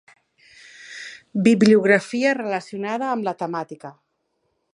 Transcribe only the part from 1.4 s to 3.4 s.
Bibliografia relacionada amb la